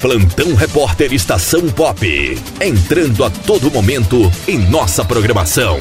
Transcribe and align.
Plantão 0.00 0.54
Repórter 0.54 1.12
Estação 1.12 1.68
Pop. 1.70 2.06
Entrando 2.60 3.24
a 3.24 3.30
todo 3.30 3.68
momento 3.68 4.30
em 4.46 4.56
nossa 4.56 5.04
programação. 5.04 5.76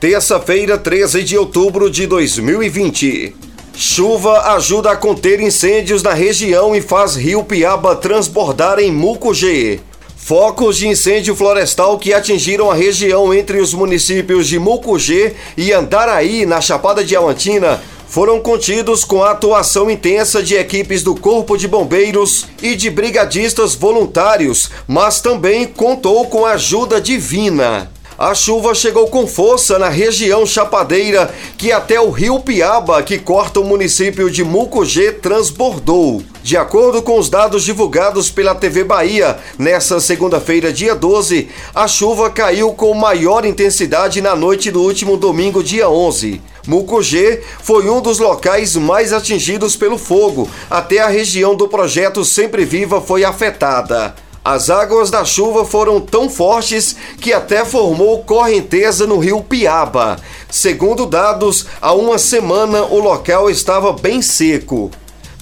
Terça-feira, 0.00 0.78
13 0.78 1.22
de 1.22 1.36
outubro 1.36 1.90
de 1.90 2.06
2020. 2.06 3.36
Chuva 3.74 4.54
ajuda 4.54 4.92
a 4.92 4.96
conter 4.96 5.40
incêndios 5.40 6.02
na 6.02 6.14
região 6.14 6.74
e 6.74 6.80
faz 6.80 7.16
Rio 7.16 7.44
Piaba 7.44 7.94
transbordar 7.94 8.78
em 8.78 8.90
Mucugê. 8.90 9.80
Focos 10.22 10.76
de 10.76 10.86
incêndio 10.86 11.34
florestal 11.34 11.98
que 11.98 12.12
atingiram 12.14 12.70
a 12.70 12.74
região 12.74 13.34
entre 13.34 13.58
os 13.58 13.74
municípios 13.74 14.46
de 14.46 14.60
Mucugê 14.60 15.34
e 15.56 15.72
Andaraí, 15.72 16.46
na 16.46 16.60
Chapada 16.60 17.02
Diamantina, 17.02 17.82
foram 18.06 18.38
contidos 18.38 19.02
com 19.02 19.24
a 19.24 19.32
atuação 19.32 19.90
intensa 19.90 20.40
de 20.42 20.54
equipes 20.54 21.02
do 21.02 21.16
Corpo 21.16 21.56
de 21.56 21.66
Bombeiros 21.66 22.46
e 22.62 22.76
de 22.76 22.90
brigadistas 22.90 23.74
voluntários, 23.74 24.70
mas 24.86 25.20
também 25.20 25.66
contou 25.66 26.26
com 26.26 26.44
a 26.44 26.52
ajuda 26.52 27.00
divina. 27.00 27.90
A 28.20 28.34
chuva 28.34 28.74
chegou 28.74 29.08
com 29.08 29.26
força 29.26 29.78
na 29.78 29.88
região 29.88 30.44
chapadeira, 30.44 31.32
que 31.56 31.72
até 31.72 31.98
o 31.98 32.10
rio 32.10 32.38
Piaba, 32.38 33.02
que 33.02 33.18
corta 33.18 33.60
o 33.60 33.64
município 33.64 34.30
de 34.30 34.44
Mucugê, 34.44 35.10
transbordou. 35.10 36.22
De 36.42 36.54
acordo 36.54 37.00
com 37.00 37.18
os 37.18 37.30
dados 37.30 37.64
divulgados 37.64 38.30
pela 38.30 38.54
TV 38.54 38.84
Bahia, 38.84 39.38
nesta 39.58 39.98
segunda-feira, 40.00 40.70
dia 40.70 40.94
12, 40.94 41.48
a 41.74 41.88
chuva 41.88 42.28
caiu 42.28 42.74
com 42.74 42.92
maior 42.92 43.46
intensidade 43.46 44.20
na 44.20 44.36
noite 44.36 44.70
do 44.70 44.82
último 44.82 45.16
domingo, 45.16 45.64
dia 45.64 45.88
11. 45.88 46.42
Mucugê 46.66 47.40
foi 47.62 47.88
um 47.88 48.02
dos 48.02 48.18
locais 48.18 48.76
mais 48.76 49.14
atingidos 49.14 49.76
pelo 49.76 49.96
fogo, 49.96 50.46
até 50.68 50.98
a 50.98 51.08
região 51.08 51.54
do 51.54 51.66
projeto 51.66 52.22
Sempre 52.22 52.66
Viva 52.66 53.00
foi 53.00 53.24
afetada. 53.24 54.14
As 54.44 54.70
águas 54.70 55.10
da 55.10 55.22
chuva 55.22 55.66
foram 55.66 56.00
tão 56.00 56.30
fortes 56.30 56.96
que 57.20 57.32
até 57.32 57.62
formou 57.64 58.24
correnteza 58.24 59.06
no 59.06 59.18
rio 59.18 59.42
Piaba. 59.42 60.18
Segundo 60.50 61.04
dados, 61.04 61.66
há 61.80 61.92
uma 61.92 62.18
semana 62.18 62.82
o 62.84 62.98
local 62.98 63.50
estava 63.50 63.92
bem 63.92 64.22
seco. 64.22 64.90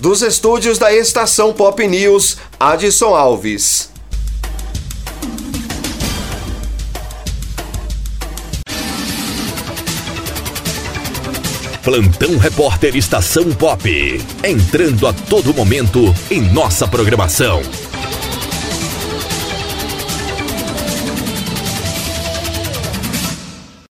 Dos 0.01 0.23
estúdios 0.23 0.79
da 0.79 0.93
estação 0.93 1.53
Pop 1.53 1.87
News, 1.87 2.39
Adson 2.59 3.15
Alves. 3.15 3.91
Plantão 11.83 12.37
Repórter 12.37 12.97
Estação 12.97 13.51
Pop. 13.53 13.89
Entrando 14.45 15.07
a 15.07 15.13
todo 15.13 15.55
momento 15.55 16.15
em 16.31 16.41
nossa 16.41 16.87
programação. 16.87 17.63